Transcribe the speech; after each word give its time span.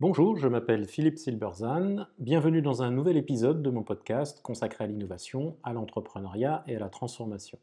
Bonjour, 0.00 0.36
je 0.36 0.46
m'appelle 0.46 0.86
Philippe 0.86 1.18
Silberzan. 1.18 2.06
Bienvenue 2.20 2.62
dans 2.62 2.84
un 2.84 2.92
nouvel 2.92 3.16
épisode 3.16 3.64
de 3.64 3.70
mon 3.70 3.82
podcast 3.82 4.40
consacré 4.42 4.84
à 4.84 4.86
l'innovation, 4.86 5.56
à 5.64 5.72
l'entrepreneuriat 5.72 6.62
et 6.68 6.76
à 6.76 6.78
la 6.78 6.88
transformation. 6.88 7.58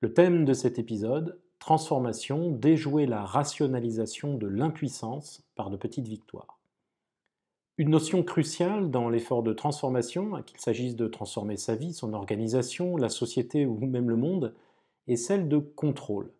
Le 0.00 0.12
thème 0.12 0.44
de 0.44 0.52
cet 0.52 0.80
épisode, 0.80 1.38
transformation, 1.60 2.50
déjouer 2.50 3.06
la 3.06 3.24
rationalisation 3.24 4.34
de 4.36 4.48
l'impuissance 4.48 5.44
par 5.54 5.70
de 5.70 5.76
petites 5.76 6.08
victoires. 6.08 6.58
Une 7.78 7.90
notion 7.90 8.24
cruciale 8.24 8.90
dans 8.90 9.08
l'effort 9.08 9.44
de 9.44 9.52
transformation, 9.52 10.42
qu'il 10.42 10.58
s'agisse 10.58 10.96
de 10.96 11.06
transformer 11.06 11.56
sa 11.56 11.76
vie, 11.76 11.92
son 11.92 12.14
organisation, 12.14 12.96
la 12.96 13.08
société 13.08 13.64
ou 13.64 13.78
même 13.78 14.10
le 14.10 14.16
monde, 14.16 14.56
est 15.06 15.14
celle 15.14 15.48
de 15.48 15.58
contrôle. 15.58 16.32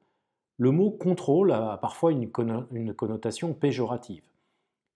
Le 0.59 0.73
mot 0.73 0.91
contrôle 0.91 1.53
a 1.53 1.77
parfois 1.77 2.11
une 2.11 2.33
connotation 2.33 3.55
péjorative. 3.55 4.25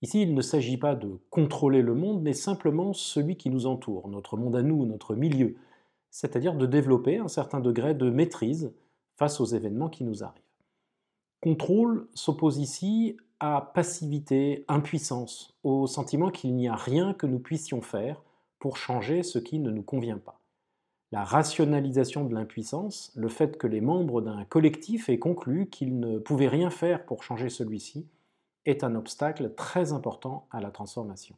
Ici, 0.00 0.22
il 0.22 0.34
ne 0.34 0.42
s'agit 0.42 0.76
pas 0.76 0.94
de 0.94 1.18
contrôler 1.30 1.82
le 1.82 1.94
monde, 1.94 2.22
mais 2.22 2.32
simplement 2.32 2.92
celui 2.92 3.36
qui 3.36 3.50
nous 3.50 3.66
entoure, 3.66 4.08
notre 4.08 4.36
monde 4.36 4.54
à 4.54 4.62
nous, 4.62 4.86
notre 4.86 5.14
milieu, 5.16 5.56
c'est-à-dire 6.10 6.54
de 6.54 6.66
développer 6.66 7.18
un 7.18 7.28
certain 7.28 7.60
degré 7.60 7.94
de 7.94 8.08
maîtrise 8.08 8.72
face 9.16 9.40
aux 9.40 9.44
événements 9.44 9.88
qui 9.88 10.04
nous 10.04 10.22
arrivent. 10.22 10.42
Contrôle 11.40 12.08
s'oppose 12.14 12.58
ici 12.58 13.16
à 13.40 13.70
passivité, 13.74 14.64
impuissance, 14.68 15.54
au 15.62 15.86
sentiment 15.86 16.30
qu'il 16.30 16.54
n'y 16.54 16.68
a 16.68 16.74
rien 16.74 17.14
que 17.14 17.26
nous 17.26 17.38
puissions 17.38 17.80
faire 17.80 18.22
pour 18.58 18.76
changer 18.76 19.22
ce 19.22 19.38
qui 19.38 19.58
ne 19.58 19.70
nous 19.70 19.82
convient 19.82 20.18
pas. 20.18 20.40
La 21.10 21.24
rationalisation 21.24 22.24
de 22.24 22.34
l'impuissance, 22.34 23.12
le 23.16 23.28
fait 23.28 23.56
que 23.56 23.66
les 23.66 23.80
membres 23.80 24.20
d'un 24.20 24.44
collectif 24.44 25.08
aient 25.08 25.18
conclu 25.18 25.68
qu'ils 25.68 25.98
ne 25.98 26.18
pouvaient 26.18 26.48
rien 26.48 26.70
faire 26.70 27.06
pour 27.06 27.22
changer 27.22 27.48
celui-ci, 27.48 28.06
est 28.68 28.84
un 28.84 28.94
obstacle 28.94 29.54
très 29.54 29.92
important 29.92 30.46
à 30.50 30.60
la 30.60 30.70
transformation. 30.70 31.36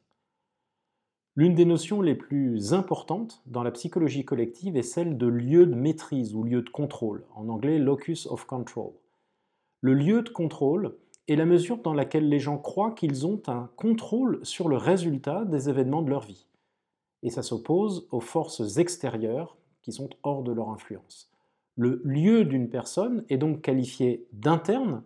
L'une 1.37 1.55
des 1.55 1.65
notions 1.65 2.03
les 2.03 2.17
plus 2.17 2.75
importantes 2.75 3.41
dans 3.47 3.63
la 3.63 3.71
psychologie 3.71 4.25
collective 4.25 4.77
est 4.77 4.83
celle 4.83 5.17
de 5.17 5.29
lieu 5.29 5.65
de 5.65 5.75
maîtrise 5.75 6.35
ou 6.35 6.43
lieu 6.43 6.61
de 6.61 6.69
contrôle, 6.69 7.25
en 7.37 7.49
anglais 7.49 7.79
locus 7.79 8.27
of 8.27 8.45
control. 8.47 8.91
Le 9.81 9.95
lieu 9.95 10.23
de 10.23 10.29
contrôle 10.29 10.97
est 11.29 11.37
la 11.37 11.47
mesure 11.47 11.79
dans 11.79 11.95
laquelle 11.95 12.29
les 12.29 12.41
gens 12.41 12.59
croient 12.59 12.93
qu'ils 12.93 13.27
ont 13.27 13.41
un 13.47 13.71
contrôle 13.77 14.45
sur 14.45 14.69
le 14.69 14.77
résultat 14.77 15.45
des 15.45 15.69
événements 15.69 16.03
de 16.03 16.11
leur 16.11 16.25
vie. 16.25 16.47
Et 17.23 17.31
ça 17.31 17.43
s'oppose 17.43 18.09
aux 18.11 18.21
forces 18.21 18.79
extérieures 18.79 19.57
qui 19.83 19.93
sont 19.93 20.11
hors 20.25 20.43
de 20.43 20.53
leur 20.53 20.71
influence. 20.71 21.31
Le 21.77 22.03
lieu 22.05 22.45
d'une 22.45 22.69
personne 22.69 23.25
est 23.29 23.39
donc 23.39 23.63
qualifié 23.63 24.27
d'interne 24.33 25.03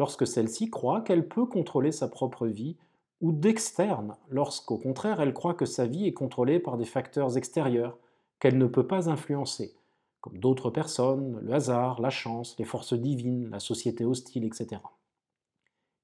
lorsque 0.00 0.26
celle-ci 0.26 0.70
croit 0.70 1.02
qu'elle 1.02 1.28
peut 1.28 1.44
contrôler 1.44 1.92
sa 1.92 2.08
propre 2.08 2.46
vie, 2.46 2.78
ou 3.20 3.32
d'externe, 3.32 4.16
lorsqu'au 4.30 4.78
contraire 4.78 5.20
elle 5.20 5.34
croit 5.34 5.52
que 5.52 5.66
sa 5.66 5.84
vie 5.84 6.06
est 6.06 6.14
contrôlée 6.14 6.58
par 6.58 6.78
des 6.78 6.86
facteurs 6.86 7.36
extérieurs 7.36 7.98
qu'elle 8.38 8.56
ne 8.56 8.64
peut 8.64 8.86
pas 8.86 9.10
influencer, 9.10 9.74
comme 10.22 10.38
d'autres 10.38 10.70
personnes, 10.70 11.38
le 11.42 11.52
hasard, 11.52 12.00
la 12.00 12.08
chance, 12.08 12.56
les 12.58 12.64
forces 12.64 12.94
divines, 12.94 13.50
la 13.50 13.60
société 13.60 14.06
hostile, 14.06 14.44
etc. 14.44 14.80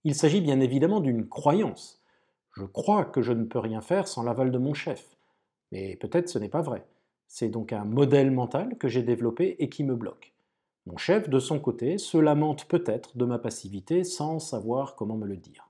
Il 0.05 0.15
s'agit 0.15 0.43
bien 0.43 0.61
évidemment 0.61 1.01
d'une 1.01 1.27
croyance. 1.27 2.03
Je 2.53 2.65
crois 2.65 3.07
que 3.07 3.23
je 3.23 3.33
ne 3.33 3.45
peux 3.45 3.61
rien 3.61 3.81
faire 3.81 4.09
sans 4.09 4.23
l'aval 4.23 4.51
de 4.51 4.59
mon 4.59 4.75
chef. 4.75 5.17
Mais 5.73 5.97
peut-être 5.97 6.29
ce 6.29 6.39
n'est 6.39 6.51
pas 6.51 6.61
vrai. 6.61 6.85
C'est 7.29 7.49
donc 7.49 7.73
un 7.73 7.87
modèle 7.87 8.31
mental 8.31 8.77
que 8.77 8.89
j'ai 8.89 9.03
développé 9.03 9.57
et 9.59 9.71
qui 9.71 9.85
me 9.85 9.97
bloque. 9.97 10.35
Mon 10.87 10.97
chef, 10.97 11.29
de 11.29 11.41
son 11.41 11.59
côté, 11.59 11.99
se 11.99 12.17
lamente 12.17 12.67
peut-être 12.67 13.17
de 13.19 13.25
ma 13.25 13.39
passivité 13.39 14.05
sans 14.05 14.39
savoir 14.39 14.95
comment 14.95 15.17
me 15.17 15.27
le 15.27 15.37
dire. 15.37 15.69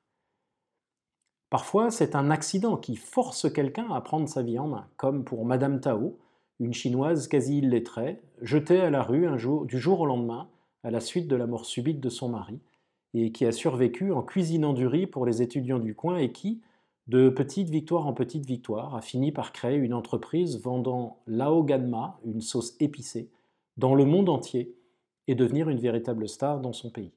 Parfois, 1.49 1.91
c'est 1.91 2.15
un 2.15 2.31
accident 2.31 2.77
qui 2.77 2.97
force 2.97 3.51
quelqu'un 3.51 3.91
à 3.91 4.01
prendre 4.01 4.29
sa 4.29 4.43
vie 4.43 4.59
en 4.59 4.69
main, 4.69 4.89
comme 4.97 5.25
pour 5.25 5.47
Madame 5.47 5.81
Tao, 5.81 6.19
une 6.61 6.75
chinoise 6.75 7.29
quasi 7.29 7.59
illettrée, 7.59 8.21
jetée 8.43 8.81
à 8.81 8.91
la 8.91 9.03
rue 9.03 9.27
du 9.67 9.79
jour 9.79 10.01
au 10.01 10.07
lendemain 10.07 10.49
à 10.83 10.91
la 10.91 11.01
suite 11.01 11.29
de 11.29 11.37
la 11.37 11.47
mort 11.47 11.65
subite 11.65 12.01
de 12.01 12.09
son 12.09 12.29
mari, 12.29 12.61
et 13.15 13.33
qui 13.33 13.47
a 13.47 13.53
survécu 13.53 14.13
en 14.13 14.23
cuisinant 14.23 14.73
du 14.73 14.87
riz 14.87 15.07
pour 15.07 15.25
les 15.25 15.41
étudiants 15.41 15.79
du 15.79 15.95
coin 15.95 16.19
et 16.19 16.31
qui, 16.31 16.61
de 17.07 17.29
petite 17.29 17.71
victoire 17.71 18.07
en 18.07 18.13
petite 18.13 18.45
victoire, 18.45 18.95
a 18.95 19.01
fini 19.01 19.33
par 19.33 19.53
créer 19.53 19.77
une 19.77 19.95
entreprise 19.95 20.61
vendant 20.61 21.19
Lao 21.27 21.63
Ganma, 21.65 22.19
une 22.25 22.41
sauce 22.41 22.77
épicée, 22.81 23.31
dans 23.77 23.95
le 23.95 24.05
monde 24.05 24.29
entier 24.29 24.75
et 25.29 25.35
devenir 25.35 25.69
une 25.69 25.79
véritable 25.79 26.29
star 26.29 26.61
dans 26.61 26.73
son 26.73 26.91
pays. 26.91 27.13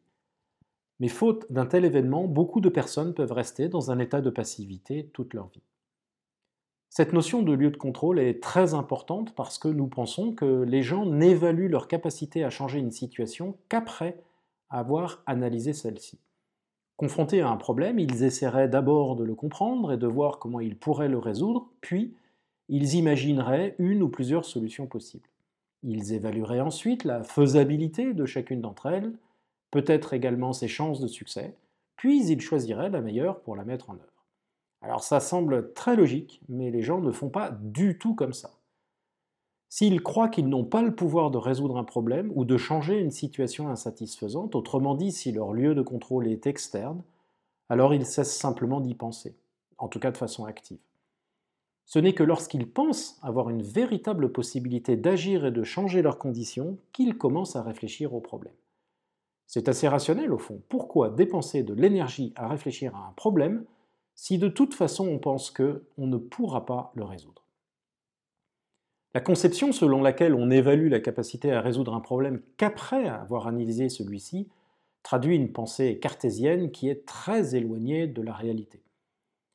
Mais 0.99 1.07
faute 1.07 1.51
d'un 1.51 1.65
tel 1.65 1.85
événement, 1.85 2.27
beaucoup 2.27 2.61
de 2.61 2.69
personnes 2.69 3.13
peuvent 3.13 3.31
rester 3.31 3.69
dans 3.69 3.91
un 3.91 3.99
état 3.99 4.21
de 4.21 4.29
passivité 4.29 5.09
toute 5.13 5.33
leur 5.33 5.47
vie. 5.47 5.63
Cette 6.89 7.13
notion 7.13 7.43
de 7.43 7.53
lieu 7.53 7.69
de 7.69 7.77
contrôle 7.77 8.19
est 8.19 8.41
très 8.41 8.73
importante 8.73 9.35
parce 9.35 9.59
que 9.59 9.67
nous 9.67 9.87
pensons 9.87 10.33
que 10.33 10.63
les 10.63 10.81
gens 10.81 11.05
n'évaluent 11.05 11.69
leur 11.69 11.87
capacité 11.87 12.43
à 12.43 12.49
changer 12.49 12.79
une 12.79 12.91
situation 12.91 13.55
qu'après 13.69 14.19
avoir 14.69 15.21
analysé 15.25 15.73
celle-ci. 15.73 16.19
Confrontés 16.97 17.41
à 17.41 17.49
un 17.49 17.57
problème, 17.57 17.99
ils 17.99 18.23
essaieraient 18.23 18.67
d'abord 18.67 19.15
de 19.15 19.23
le 19.23 19.35
comprendre 19.35 19.93
et 19.93 19.97
de 19.97 20.07
voir 20.07 20.39
comment 20.39 20.59
ils 20.59 20.77
pourraient 20.77 21.07
le 21.07 21.19
résoudre, 21.19 21.69
puis 21.79 22.15
ils 22.67 22.95
imagineraient 22.95 23.75
une 23.79 24.03
ou 24.03 24.09
plusieurs 24.09 24.43
solutions 24.43 24.85
possibles. 24.85 25.29
Ils 25.83 26.13
évalueraient 26.13 26.59
ensuite 26.59 27.03
la 27.03 27.23
faisabilité 27.23 28.13
de 28.13 28.25
chacune 28.25 28.61
d'entre 28.61 28.87
elles, 28.87 29.13
peut-être 29.71 30.13
également 30.13 30.53
ses 30.53 30.67
chances 30.67 30.99
de 30.99 31.07
succès, 31.07 31.55
puis 31.95 32.25
ils 32.25 32.41
choisiraient 32.41 32.89
la 32.89 33.01
meilleure 33.01 33.39
pour 33.41 33.55
la 33.55 33.63
mettre 33.63 33.89
en 33.89 33.93
œuvre. 33.93 34.25
Alors 34.81 35.03
ça 35.03 35.19
semble 35.19 35.73
très 35.73 35.95
logique, 35.95 36.41
mais 36.47 36.71
les 36.71 36.81
gens 36.81 37.01
ne 37.01 37.11
font 37.11 37.29
pas 37.29 37.51
du 37.51 37.97
tout 37.97 38.15
comme 38.15 38.33
ça. 38.33 38.51
S'ils 39.67 40.01
croient 40.01 40.29
qu'ils 40.29 40.49
n'ont 40.49 40.65
pas 40.65 40.81
le 40.81 40.95
pouvoir 40.95 41.29
de 41.29 41.37
résoudre 41.37 41.77
un 41.77 41.83
problème 41.83 42.31
ou 42.35 42.43
de 42.43 42.57
changer 42.57 42.97
une 42.97 43.11
situation 43.11 43.69
insatisfaisante, 43.69 44.55
autrement 44.55 44.95
dit 44.95 45.11
si 45.11 45.31
leur 45.31 45.53
lieu 45.53 45.75
de 45.75 45.81
contrôle 45.81 46.27
est 46.27 46.47
externe, 46.47 47.03
alors 47.69 47.93
ils 47.93 48.05
cessent 48.05 48.35
simplement 48.35 48.81
d'y 48.81 48.95
penser, 48.95 49.35
en 49.77 49.87
tout 49.87 49.99
cas 49.99 50.11
de 50.11 50.17
façon 50.17 50.45
active. 50.45 50.79
Ce 51.89 51.97
n'est 51.97 52.13
que 52.13 52.21
lorsqu'ils 52.21 52.69
pensent 52.69 53.17
avoir 53.23 53.49
une 53.49 53.63
véritable 53.63 54.31
possibilité 54.31 54.95
d'agir 54.95 55.47
et 55.47 55.51
de 55.51 55.63
changer 55.63 56.03
leurs 56.03 56.19
conditions 56.19 56.77
qu'ils 56.93 57.17
commencent 57.17 57.55
à 57.55 57.63
réfléchir 57.63 58.13
au 58.13 58.21
problème. 58.21 58.53
C'est 59.47 59.67
assez 59.67 59.87
rationnel 59.87 60.31
au 60.31 60.37
fond. 60.37 60.61
Pourquoi 60.69 61.09
dépenser 61.09 61.63
de 61.63 61.73
l'énergie 61.73 62.31
à 62.35 62.47
réfléchir 62.47 62.95
à 62.95 63.07
un 63.07 63.11
problème 63.13 63.65
si 64.13 64.37
de 64.37 64.49
toute 64.49 64.75
façon 64.75 65.07
on 65.07 65.17
pense 65.17 65.49
que 65.49 65.83
on 65.97 66.05
ne 66.05 66.17
pourra 66.17 66.67
pas 66.67 66.91
le 66.93 67.05
résoudre? 67.05 67.43
La 69.15 69.21
conception 69.21 69.71
selon 69.71 70.03
laquelle 70.03 70.35
on 70.35 70.51
évalue 70.51 70.91
la 70.91 70.99
capacité 70.99 71.51
à 71.51 71.59
résoudre 71.59 71.95
un 71.95 72.01
problème 72.01 72.43
qu'après 72.57 73.07
avoir 73.07 73.47
analysé 73.47 73.89
celui-ci 73.89 74.47
traduit 75.01 75.35
une 75.35 75.51
pensée 75.51 75.97
cartésienne 75.97 76.69
qui 76.69 76.87
est 76.87 77.07
très 77.07 77.55
éloignée 77.55 78.05
de 78.05 78.21
la 78.21 78.33
réalité. 78.33 78.83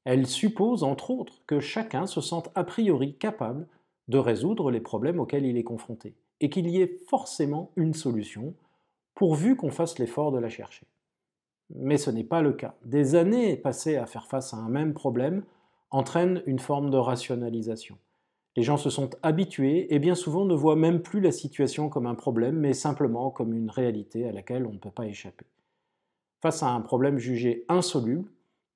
Elle 0.04 0.26
suppose, 0.26 0.82
entre 0.82 1.10
autres, 1.10 1.42
que 1.46 1.60
chacun 1.60 2.06
se 2.06 2.20
sente 2.20 2.50
a 2.54 2.64
priori 2.64 3.14
capable 3.16 3.66
de 4.08 4.18
résoudre 4.18 4.70
les 4.70 4.80
problèmes 4.80 5.18
auxquels 5.18 5.46
il 5.46 5.56
est 5.56 5.64
confronté, 5.64 6.14
et 6.40 6.50
qu'il 6.50 6.68
y 6.68 6.80
ait 6.80 6.98
forcément 7.08 7.70
une 7.76 7.94
solution, 7.94 8.54
pourvu 9.14 9.56
qu'on 9.56 9.70
fasse 9.70 9.98
l'effort 9.98 10.32
de 10.32 10.38
la 10.38 10.50
chercher. 10.50 10.86
Mais 11.74 11.96
ce 11.96 12.10
n'est 12.10 12.24
pas 12.24 12.42
le 12.42 12.52
cas. 12.52 12.74
Des 12.84 13.14
années 13.14 13.56
passées 13.56 13.96
à 13.96 14.06
faire 14.06 14.26
face 14.26 14.52
à 14.52 14.58
un 14.58 14.68
même 14.68 14.92
problème 14.92 15.44
entraînent 15.90 16.42
une 16.46 16.58
forme 16.58 16.90
de 16.90 16.98
rationalisation. 16.98 17.96
Les 18.56 18.62
gens 18.62 18.76
se 18.76 18.90
sont 18.90 19.10
habitués 19.22 19.92
et 19.94 19.98
bien 19.98 20.14
souvent 20.14 20.44
ne 20.44 20.54
voient 20.54 20.76
même 20.76 21.02
plus 21.02 21.20
la 21.20 21.32
situation 21.32 21.88
comme 21.88 22.06
un 22.06 22.14
problème, 22.14 22.56
mais 22.56 22.72
simplement 22.72 23.30
comme 23.30 23.52
une 23.52 23.70
réalité 23.70 24.28
à 24.28 24.32
laquelle 24.32 24.66
on 24.66 24.72
ne 24.72 24.78
peut 24.78 24.90
pas 24.90 25.06
échapper. 25.06 25.46
Face 26.40 26.62
à 26.62 26.68
un 26.68 26.80
problème 26.80 27.18
jugé 27.18 27.64
insoluble, 27.68 28.28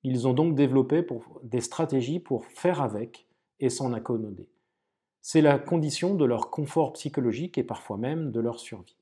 ils 0.03 0.27
ont 0.27 0.33
donc 0.33 0.55
développé 0.55 1.05
des 1.43 1.61
stratégies 1.61 2.19
pour 2.19 2.45
faire 2.45 2.81
avec 2.81 3.27
et 3.59 3.69
s'en 3.69 3.93
accommoder. 3.93 4.47
C'est 5.21 5.41
la 5.41 5.59
condition 5.59 6.15
de 6.15 6.25
leur 6.25 6.49
confort 6.49 6.93
psychologique 6.93 7.57
et 7.57 7.63
parfois 7.63 7.97
même 7.97 8.31
de 8.31 8.39
leur 8.39 8.59
survie. 8.59 8.95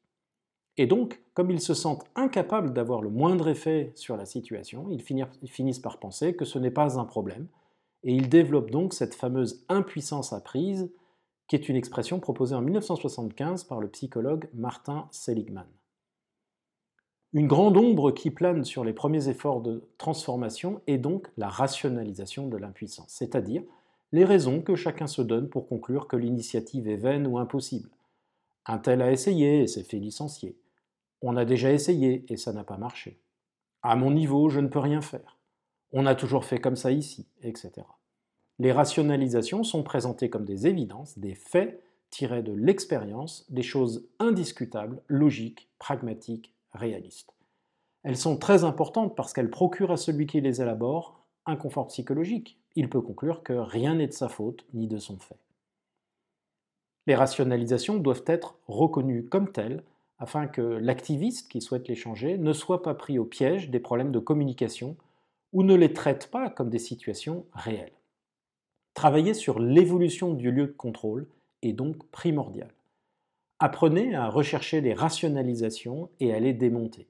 Et 0.77 0.85
donc, 0.85 1.21
comme 1.33 1.51
ils 1.51 1.61
se 1.61 1.73
sentent 1.73 2.05
incapables 2.15 2.73
d'avoir 2.73 3.01
le 3.01 3.09
moindre 3.09 3.47
effet 3.47 3.91
sur 3.95 4.17
la 4.17 4.25
situation, 4.25 4.87
ils 4.89 5.49
finissent 5.49 5.79
par 5.79 5.99
penser 5.99 6.35
que 6.35 6.45
ce 6.45 6.59
n'est 6.59 6.71
pas 6.71 6.99
un 6.99 7.05
problème, 7.05 7.47
et 8.03 8.13
ils 8.13 8.29
développent 8.29 8.71
donc 8.71 8.93
cette 8.93 9.15
fameuse 9.15 9.65
impuissance 9.69 10.33
apprise, 10.33 10.91
qui 11.47 11.55
est 11.55 11.69
une 11.69 11.75
expression 11.75 12.19
proposée 12.19 12.55
en 12.55 12.61
1975 12.61 13.63
par 13.63 13.79
le 13.79 13.87
psychologue 13.89 14.49
Martin 14.53 15.07
Seligman. 15.11 15.65
Une 17.37 17.45
grande 17.45 17.77
ombre 17.77 18.09
qui 18.09 18.31
plane 18.31 18.65
sur 18.65 18.83
les 18.83 18.93
premiers 18.93 19.29
efforts 19.29 19.61
de 19.61 19.83
transformation 19.99 20.81
est 20.87 20.97
donc 20.97 21.27
la 21.37 21.49
rationalisation 21.49 22.47
de 22.47 22.57
l'impuissance, 22.57 23.09
c'est-à-dire 23.09 23.61
les 24.11 24.25
raisons 24.25 24.59
que 24.59 24.73
chacun 24.73 25.05
se 25.05 25.21
donne 25.21 25.47
pour 25.47 25.67
conclure 25.67 26.07
que 26.07 26.15
l'initiative 26.15 26.87
est 26.87 26.95
vaine 26.95 27.27
ou 27.27 27.37
impossible. 27.37 27.91
Un 28.65 28.79
tel 28.79 29.03
a 29.03 29.11
essayé 29.11 29.61
et 29.61 29.67
s'est 29.67 29.83
fait 29.83 29.99
licencier. 29.99 30.57
On 31.21 31.37
a 31.37 31.45
déjà 31.45 31.71
essayé 31.71 32.25
et 32.27 32.37
ça 32.37 32.53
n'a 32.53 32.63
pas 32.63 32.77
marché. 32.77 33.19
À 33.83 33.95
mon 33.95 34.09
niveau, 34.09 34.49
je 34.49 34.59
ne 34.59 34.67
peux 34.67 34.79
rien 34.79 35.01
faire. 35.01 35.37
On 35.93 36.07
a 36.07 36.15
toujours 36.15 36.43
fait 36.43 36.57
comme 36.57 36.75
ça 36.75 36.91
ici, 36.91 37.27
etc. 37.43 37.71
Les 38.57 38.71
rationalisations 38.71 39.63
sont 39.63 39.83
présentées 39.83 40.31
comme 40.31 40.45
des 40.45 40.65
évidences, 40.65 41.19
des 41.19 41.35
faits 41.35 41.83
tirés 42.09 42.41
de 42.41 42.53
l'expérience, 42.53 43.45
des 43.51 43.61
choses 43.61 44.07
indiscutables, 44.17 45.03
logiques, 45.07 45.69
pragmatiques, 45.77 46.51
réalistes. 46.77 47.33
Elles 48.03 48.17
sont 48.17 48.37
très 48.37 48.63
importantes 48.63 49.15
parce 49.15 49.33
qu'elles 49.33 49.49
procurent 49.49 49.91
à 49.91 49.97
celui 49.97 50.27
qui 50.27 50.39
les 50.39 50.61
élabore 50.61 51.19
un 51.45 51.55
confort 51.55 51.87
psychologique. 51.87 52.57
Il 52.75 52.89
peut 52.89 53.01
conclure 53.01 53.43
que 53.43 53.53
rien 53.53 53.95
n'est 53.95 54.07
de 54.07 54.13
sa 54.13 54.29
faute 54.29 54.65
ni 54.73 54.87
de 54.87 54.97
son 54.97 55.17
fait. 55.17 55.39
Les 57.07 57.15
rationalisations 57.15 57.97
doivent 57.97 58.23
être 58.27 58.59
reconnues 58.67 59.25
comme 59.25 59.51
telles 59.51 59.83
afin 60.19 60.47
que 60.47 60.61
l'activiste 60.61 61.49
qui 61.49 61.61
souhaite 61.61 61.87
les 61.87 61.95
changer 61.95 62.37
ne 62.37 62.53
soit 62.53 62.81
pas 62.81 62.93
pris 62.93 63.19
au 63.19 63.25
piège 63.25 63.69
des 63.69 63.79
problèmes 63.79 64.11
de 64.11 64.19
communication 64.19 64.97
ou 65.53 65.63
ne 65.63 65.75
les 65.75 65.93
traite 65.93 66.29
pas 66.29 66.49
comme 66.49 66.69
des 66.69 66.79
situations 66.79 67.45
réelles. 67.53 67.93
Travailler 68.93 69.33
sur 69.33 69.59
l'évolution 69.59 70.33
du 70.33 70.51
lieu 70.51 70.67
de 70.67 70.71
contrôle 70.71 71.27
est 71.61 71.73
donc 71.73 72.09
primordial. 72.09 72.73
Apprenez 73.59 74.13
à 74.13 74.29
rechercher 74.29 74.81
les 74.81 74.93
rationalisations 74.93 76.11
et 76.19 76.31
à 76.31 76.39
les 76.39 76.53
démonter. 76.53 77.07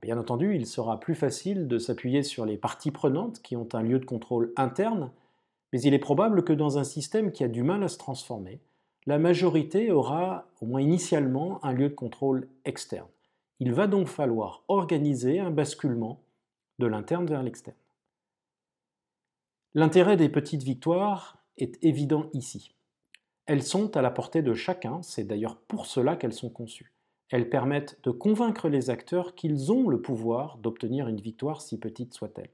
Bien 0.00 0.18
entendu, 0.18 0.54
il 0.54 0.66
sera 0.66 0.98
plus 0.98 1.14
facile 1.14 1.68
de 1.68 1.78
s'appuyer 1.78 2.22
sur 2.22 2.46
les 2.46 2.56
parties 2.56 2.90
prenantes 2.90 3.42
qui 3.42 3.54
ont 3.54 3.68
un 3.74 3.82
lieu 3.82 3.98
de 3.98 4.04
contrôle 4.06 4.52
interne, 4.56 5.10
mais 5.72 5.82
il 5.82 5.92
est 5.92 5.98
probable 5.98 6.42
que 6.42 6.54
dans 6.54 6.78
un 6.78 6.84
système 6.84 7.32
qui 7.32 7.44
a 7.44 7.48
du 7.48 7.62
mal 7.62 7.82
à 7.82 7.88
se 7.88 7.98
transformer, 7.98 8.60
la 9.06 9.18
majorité 9.18 9.90
aura, 9.90 10.46
au 10.62 10.66
moins 10.66 10.80
initialement, 10.80 11.62
un 11.62 11.72
lieu 11.72 11.90
de 11.90 11.94
contrôle 11.94 12.48
externe. 12.64 13.08
Il 13.60 13.72
va 13.72 13.86
donc 13.86 14.08
falloir 14.08 14.62
organiser 14.68 15.38
un 15.38 15.50
basculement 15.50 16.20
de 16.78 16.86
l'interne 16.86 17.26
vers 17.26 17.42
l'externe. 17.42 17.76
L'intérêt 19.74 20.16
des 20.16 20.30
petites 20.30 20.62
victoires 20.62 21.44
est 21.58 21.82
évident 21.84 22.30
ici. 22.32 22.74
Elles 23.46 23.62
sont 23.62 23.96
à 23.96 24.02
la 24.02 24.10
portée 24.10 24.42
de 24.42 24.54
chacun, 24.54 25.02
c'est 25.02 25.24
d'ailleurs 25.24 25.56
pour 25.56 25.86
cela 25.86 26.16
qu'elles 26.16 26.32
sont 26.32 26.50
conçues. 26.50 26.92
Elles 27.30 27.50
permettent 27.50 27.98
de 28.02 28.10
convaincre 28.10 28.68
les 28.68 28.90
acteurs 28.90 29.34
qu'ils 29.34 29.70
ont 29.72 29.88
le 29.88 30.00
pouvoir 30.00 30.58
d'obtenir 30.58 31.08
une 31.08 31.20
victoire 31.20 31.60
si 31.60 31.78
petite 31.78 32.14
soit-elle. 32.14 32.50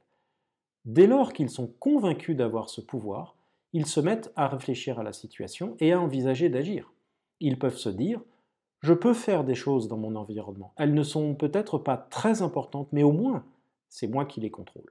Dès 0.84 1.06
lors 1.06 1.32
qu'ils 1.32 1.50
sont 1.50 1.68
convaincus 1.78 2.36
d'avoir 2.36 2.70
ce 2.70 2.80
pouvoir, 2.80 3.36
ils 3.72 3.86
se 3.86 4.00
mettent 4.00 4.32
à 4.34 4.48
réfléchir 4.48 4.98
à 4.98 5.02
la 5.02 5.12
situation 5.12 5.76
et 5.78 5.92
à 5.92 6.00
envisager 6.00 6.48
d'agir. 6.48 6.92
Ils 7.38 7.58
peuvent 7.58 7.76
se 7.76 7.88
dire 7.88 8.20
Je 8.80 8.94
peux 8.94 9.14
faire 9.14 9.44
des 9.44 9.54
choses 9.54 9.86
dans 9.86 9.98
mon 9.98 10.16
environnement. 10.16 10.72
Elles 10.76 10.94
ne 10.94 11.02
sont 11.02 11.34
peut-être 11.34 11.78
pas 11.78 11.96
très 11.96 12.42
importantes, 12.42 12.88
mais 12.92 13.02
au 13.02 13.12
moins, 13.12 13.44
c'est 13.88 14.08
moi 14.08 14.24
qui 14.24 14.40
les 14.40 14.50
contrôle. 14.50 14.90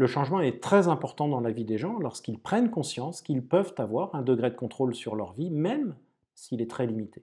Le 0.00 0.06
changement 0.06 0.40
est 0.40 0.62
très 0.62 0.88
important 0.88 1.28
dans 1.28 1.42
la 1.42 1.50
vie 1.50 1.66
des 1.66 1.76
gens 1.76 1.98
lorsqu'ils 1.98 2.38
prennent 2.38 2.70
conscience 2.70 3.20
qu'ils 3.20 3.44
peuvent 3.44 3.74
avoir 3.76 4.14
un 4.14 4.22
degré 4.22 4.48
de 4.48 4.56
contrôle 4.56 4.94
sur 4.94 5.14
leur 5.14 5.34
vie, 5.34 5.50
même 5.50 5.94
s'il 6.34 6.62
est 6.62 6.70
très 6.70 6.86
limité. 6.86 7.22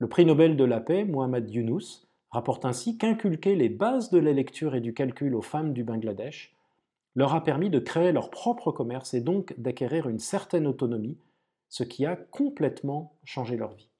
Le 0.00 0.08
prix 0.08 0.26
Nobel 0.26 0.56
de 0.56 0.64
la 0.64 0.80
paix, 0.80 1.04
Mohamed 1.04 1.48
Younous, 1.48 2.08
rapporte 2.32 2.64
ainsi 2.64 2.98
qu'inculquer 2.98 3.54
les 3.54 3.68
bases 3.68 4.10
de 4.10 4.18
la 4.18 4.32
lecture 4.32 4.74
et 4.74 4.80
du 4.80 4.94
calcul 4.94 5.32
aux 5.36 5.42
femmes 5.42 5.72
du 5.72 5.84
Bangladesh 5.84 6.56
leur 7.14 7.36
a 7.36 7.44
permis 7.44 7.70
de 7.70 7.78
créer 7.78 8.10
leur 8.10 8.30
propre 8.30 8.72
commerce 8.72 9.14
et 9.14 9.20
donc 9.20 9.54
d'acquérir 9.56 10.08
une 10.08 10.18
certaine 10.18 10.66
autonomie, 10.66 11.18
ce 11.68 11.84
qui 11.84 12.04
a 12.04 12.16
complètement 12.16 13.14
changé 13.22 13.56
leur 13.56 13.74
vie. 13.74 13.90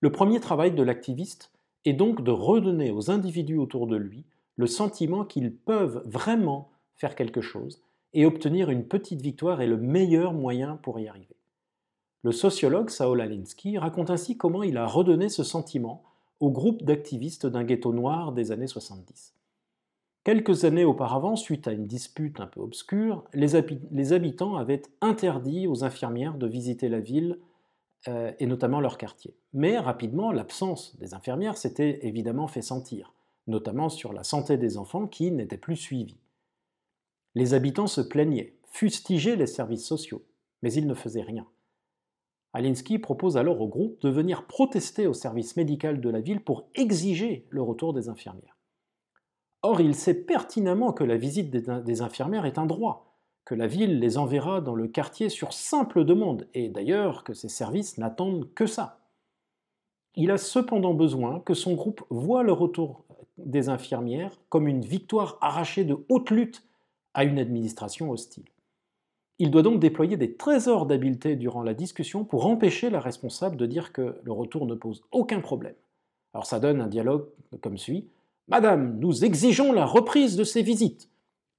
Le 0.00 0.10
premier 0.10 0.40
travail 0.40 0.72
de 0.72 0.82
l'activiste 0.82 1.52
est 1.84 1.92
donc 1.92 2.24
de 2.24 2.32
redonner 2.32 2.90
aux 2.90 3.12
individus 3.12 3.58
autour 3.58 3.86
de 3.86 3.94
lui 3.94 4.24
le 4.58 4.66
sentiment 4.66 5.24
qu'ils 5.24 5.54
peuvent 5.54 6.02
vraiment 6.04 6.68
faire 6.96 7.14
quelque 7.14 7.40
chose 7.40 7.80
et 8.12 8.26
obtenir 8.26 8.70
une 8.70 8.84
petite 8.84 9.22
victoire 9.22 9.60
est 9.60 9.68
le 9.68 9.76
meilleur 9.76 10.34
moyen 10.34 10.76
pour 10.76 10.98
y 10.98 11.06
arriver. 11.06 11.36
Le 12.24 12.32
sociologue 12.32 12.90
Saul 12.90 13.20
Alinsky 13.20 13.78
raconte 13.78 14.10
ainsi 14.10 14.36
comment 14.36 14.64
il 14.64 14.76
a 14.76 14.86
redonné 14.86 15.28
ce 15.28 15.44
sentiment 15.44 16.02
au 16.40 16.50
groupe 16.50 16.82
d'activistes 16.82 17.46
d'un 17.46 17.62
ghetto 17.62 17.92
noir 17.92 18.32
des 18.32 18.50
années 18.50 18.66
70. 18.66 19.34
Quelques 20.24 20.64
années 20.64 20.84
auparavant, 20.84 21.36
suite 21.36 21.68
à 21.68 21.72
une 21.72 21.86
dispute 21.86 22.40
un 22.40 22.46
peu 22.46 22.60
obscure, 22.60 23.24
les, 23.32 24.12
habitants 24.12 24.56
avaient 24.56 24.82
interdit 25.00 25.68
aux 25.68 25.84
infirmières 25.84 26.36
de 26.36 26.48
visiter 26.48 26.88
la 26.88 27.00
ville 27.00 27.38
euh, 28.08 28.32
et 28.40 28.46
notamment 28.46 28.80
leur 28.80 28.98
quartier. 28.98 29.36
Mais 29.52 29.78
rapidement, 29.78 30.32
l'absence 30.32 30.96
des 30.98 31.14
infirmières 31.14 31.56
s'était 31.56 32.00
évidemment 32.02 32.48
fait 32.48 32.62
sentir 32.62 33.12
notamment 33.48 33.88
sur 33.88 34.12
la 34.12 34.22
santé 34.22 34.56
des 34.56 34.76
enfants 34.78 35.06
qui 35.06 35.30
n'étaient 35.30 35.56
plus 35.56 35.76
suivis. 35.76 36.18
Les 37.34 37.54
habitants 37.54 37.86
se 37.86 38.00
plaignaient, 38.00 38.54
fustigeaient 38.70 39.36
les 39.36 39.46
services 39.46 39.86
sociaux, 39.86 40.22
mais 40.62 40.72
ils 40.72 40.86
ne 40.86 40.94
faisaient 40.94 41.22
rien. 41.22 41.46
Alinsky 42.52 42.98
propose 42.98 43.36
alors 43.36 43.60
au 43.60 43.68
groupe 43.68 44.00
de 44.00 44.08
venir 44.08 44.46
protester 44.46 45.06
au 45.06 45.12
service 45.12 45.56
médical 45.56 46.00
de 46.00 46.08
la 46.08 46.20
ville 46.20 46.40
pour 46.40 46.68
exiger 46.74 47.46
le 47.50 47.62
retour 47.62 47.92
des 47.92 48.08
infirmières. 48.08 48.56
Or, 49.62 49.80
il 49.80 49.94
sait 49.94 50.14
pertinemment 50.14 50.92
que 50.92 51.04
la 51.04 51.16
visite 51.16 51.50
des 51.50 52.02
infirmières 52.02 52.46
est 52.46 52.58
un 52.58 52.66
droit, 52.66 53.16
que 53.44 53.54
la 53.54 53.66
ville 53.66 53.98
les 53.98 54.18
enverra 54.18 54.60
dans 54.60 54.74
le 54.74 54.88
quartier 54.88 55.28
sur 55.28 55.52
simple 55.52 56.04
demande, 56.04 56.48
et 56.54 56.68
d'ailleurs 56.68 57.24
que 57.24 57.34
ces 57.34 57.48
services 57.48 57.98
n'attendent 57.98 58.52
que 58.54 58.66
ça. 58.66 59.00
Il 60.14 60.30
a 60.30 60.38
cependant 60.38 60.94
besoin 60.94 61.40
que 61.40 61.54
son 61.54 61.74
groupe 61.74 62.04
voit 62.10 62.42
le 62.42 62.52
retour 62.52 63.04
des 63.38 63.68
infirmières 63.68 64.38
comme 64.48 64.68
une 64.68 64.82
victoire 64.82 65.38
arrachée 65.40 65.84
de 65.84 65.96
haute 66.08 66.30
lutte 66.30 66.64
à 67.14 67.24
une 67.24 67.38
administration 67.38 68.10
hostile. 68.10 68.44
Il 69.38 69.50
doit 69.50 69.62
donc 69.62 69.78
déployer 69.78 70.16
des 70.16 70.34
trésors 70.34 70.86
d'habileté 70.86 71.36
durant 71.36 71.62
la 71.62 71.74
discussion 71.74 72.24
pour 72.24 72.46
empêcher 72.46 72.90
la 72.90 73.00
responsable 73.00 73.56
de 73.56 73.66
dire 73.66 73.92
que 73.92 74.16
le 74.22 74.32
retour 74.32 74.66
ne 74.66 74.74
pose 74.74 75.02
aucun 75.12 75.40
problème. 75.40 75.74
Alors 76.34 76.46
ça 76.46 76.60
donne 76.60 76.80
un 76.80 76.88
dialogue 76.88 77.26
comme 77.62 77.78
suit. 77.78 78.08
Madame, 78.48 78.98
nous 78.98 79.24
exigeons 79.24 79.72
la 79.72 79.86
reprise 79.86 80.36
de 80.36 80.44
ces 80.44 80.62
visites. 80.62 81.08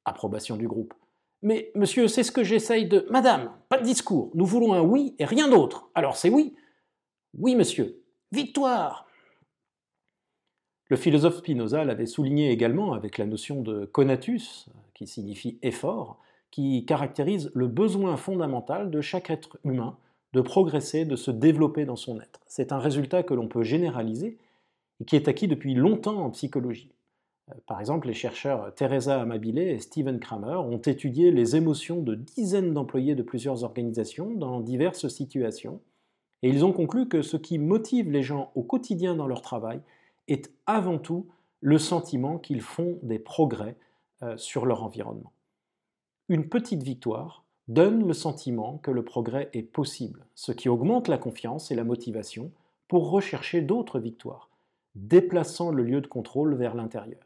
Approbation 0.05 0.57
du 0.57 0.67
groupe. 0.67 0.93
Mais 1.41 1.71
monsieur, 1.73 2.07
c'est 2.07 2.23
ce 2.23 2.31
que 2.31 2.43
j'essaye 2.43 2.87
de... 2.87 3.07
Madame, 3.09 3.51
pas 3.69 3.77
de 3.77 3.85
discours. 3.85 4.29
Nous 4.33 4.45
voulons 4.45 4.73
un 4.73 4.81
oui 4.81 5.15
et 5.19 5.25
rien 5.25 5.47
d'autre. 5.47 5.89
Alors 5.95 6.17
c'est 6.17 6.29
oui. 6.29 6.55
Oui, 7.37 7.55
monsieur. 7.55 8.01
Victoire. 8.31 9.07
Le 10.89 10.97
philosophe 10.97 11.37
Spinoza 11.37 11.85
l'avait 11.85 12.07
souligné 12.07 12.51
également 12.51 12.93
avec 12.93 13.17
la 13.19 13.27
notion 13.27 13.61
de 13.61 13.85
conatus, 13.85 14.67
qui 14.95 15.05
signifie 15.05 15.59
effort, 15.61 16.19
qui 16.49 16.83
caractérise 16.85 17.51
le 17.53 17.67
besoin 17.67 18.17
fondamental 18.17 18.89
de 18.89 18.99
chaque 18.99 19.29
être 19.29 19.59
humain 19.63 19.97
de 20.33 20.41
progresser, 20.41 21.05
de 21.05 21.15
se 21.15 21.31
développer 21.31 21.85
dans 21.85 21.95
son 21.95 22.19
être. 22.19 22.39
C'est 22.45 22.71
un 22.71 22.79
résultat 22.79 23.23
que 23.23 23.33
l'on 23.33 23.47
peut 23.47 23.63
généraliser 23.63 24.37
et 24.99 25.05
qui 25.05 25.15
est 25.15 25.27
acquis 25.27 25.47
depuis 25.47 25.73
longtemps 25.73 26.23
en 26.23 26.29
psychologie. 26.31 26.91
Euh, 27.49 27.53
par 27.67 27.79
exemple, 27.79 28.07
les 28.07 28.13
chercheurs 28.13 28.73
Teresa 28.75 29.21
Amabile 29.21 29.59
et 29.59 29.79
Steven 29.79 30.19
Kramer 30.19 30.57
ont 30.57 30.77
étudié 30.77 31.31
les 31.31 31.55
émotions 31.55 32.01
de 32.01 32.15
dizaines 32.15 32.73
d'employés 32.73 33.15
de 33.15 33.23
plusieurs 33.23 33.63
organisations 33.63 34.33
dans 34.35 34.59
diverses 34.59 35.07
situations, 35.07 35.81
et 36.41 36.49
ils 36.49 36.63
ont 36.63 36.71
conclu 36.71 37.07
que 37.07 37.21
ce 37.21 37.37
qui 37.37 37.57
motive 37.57 38.11
les 38.11 38.23
gens 38.23 38.51
au 38.55 38.63
quotidien 38.63 39.15
dans 39.15 39.27
leur 39.27 39.41
travail 39.41 39.81
est 40.31 40.51
avant 40.65 40.97
tout 40.97 41.27
le 41.61 41.77
sentiment 41.77 42.37
qu'ils 42.37 42.61
font 42.61 42.99
des 43.03 43.19
progrès 43.19 43.75
euh, 44.23 44.37
sur 44.37 44.65
leur 44.65 44.83
environnement. 44.83 45.33
Une 46.29 46.47
petite 46.47 46.83
victoire 46.83 47.43
donne 47.67 48.07
le 48.07 48.13
sentiment 48.13 48.77
que 48.79 48.91
le 48.91 49.03
progrès 49.03 49.49
est 49.53 49.63
possible, 49.63 50.25
ce 50.35 50.51
qui 50.51 50.69
augmente 50.69 51.07
la 51.07 51.17
confiance 51.17 51.71
et 51.71 51.75
la 51.75 51.83
motivation 51.83 52.51
pour 52.87 53.11
rechercher 53.11 53.61
d'autres 53.61 53.99
victoires, 53.99 54.49
déplaçant 54.95 55.71
le 55.71 55.83
lieu 55.83 56.01
de 56.01 56.07
contrôle 56.07 56.55
vers 56.55 56.75
l'intérieur. 56.75 57.21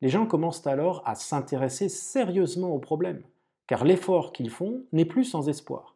Les 0.00 0.08
gens 0.08 0.26
commencent 0.26 0.66
alors 0.66 1.02
à 1.06 1.14
s'intéresser 1.14 1.88
sérieusement 1.88 2.70
au 2.70 2.80
problème, 2.80 3.22
car 3.68 3.84
l'effort 3.84 4.32
qu'ils 4.32 4.50
font 4.50 4.82
n'est 4.92 5.04
plus 5.04 5.24
sans 5.24 5.48
espoir. 5.48 5.94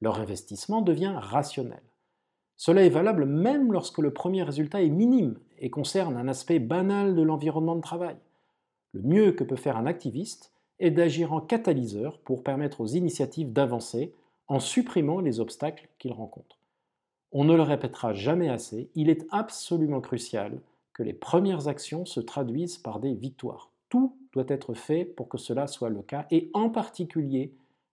Leur 0.00 0.18
investissement 0.18 0.80
devient 0.80 1.14
rationnel. 1.16 1.82
Cela 2.56 2.84
est 2.84 2.90
valable 2.90 3.26
même 3.26 3.72
lorsque 3.72 3.98
le 3.98 4.12
premier 4.12 4.42
résultat 4.42 4.82
est 4.82 4.90
minime 4.90 5.38
et 5.58 5.70
concerne 5.70 6.16
un 6.16 6.28
aspect 6.28 6.58
banal 6.58 7.14
de 7.14 7.22
l'environnement 7.22 7.76
de 7.76 7.80
travail. 7.80 8.16
Le 8.92 9.02
mieux 9.02 9.32
que 9.32 9.44
peut 9.44 9.56
faire 9.56 9.76
un 9.76 9.86
activiste 9.86 10.52
est 10.78 10.90
d'agir 10.90 11.32
en 11.32 11.40
catalyseur 11.40 12.18
pour 12.20 12.42
permettre 12.42 12.80
aux 12.80 12.86
initiatives 12.86 13.52
d'avancer 13.52 14.14
en 14.46 14.60
supprimant 14.60 15.20
les 15.20 15.40
obstacles 15.40 15.88
qu'ils 15.98 16.12
rencontrent. 16.12 16.58
On 17.32 17.44
ne 17.44 17.56
le 17.56 17.62
répétera 17.62 18.12
jamais 18.12 18.48
assez, 18.48 18.90
il 18.94 19.10
est 19.10 19.26
absolument 19.30 20.00
crucial 20.00 20.60
que 20.92 21.02
les 21.02 21.12
premières 21.12 21.66
actions 21.66 22.06
se 22.06 22.20
traduisent 22.20 22.78
par 22.78 23.00
des 23.00 23.14
victoires. 23.14 23.70
Tout 23.88 24.16
doit 24.32 24.44
être 24.48 24.74
fait 24.74 25.04
pour 25.04 25.28
que 25.28 25.38
cela 25.38 25.66
soit 25.66 25.90
le 25.90 26.02
cas 26.02 26.26
et 26.30 26.50
en 26.54 26.70
particulier 26.70 27.52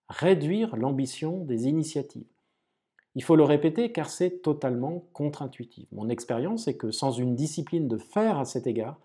réduire 0.09 0.75
l'ambition 0.75 1.43
des 1.43 1.67
initiatives. 1.67 2.27
Il 3.15 3.23
faut 3.23 3.35
le 3.35 3.43
répéter 3.43 3.91
car 3.91 4.09
c'est 4.09 4.41
totalement 4.41 5.03
contre-intuitif. 5.13 5.87
Mon 5.91 6.09
expérience 6.09 6.67
est 6.67 6.77
que 6.77 6.91
sans 6.91 7.11
une 7.11 7.35
discipline 7.35 7.87
de 7.87 7.97
faire 7.97 8.39
à 8.39 8.45
cet 8.45 8.67
égard, 8.67 8.99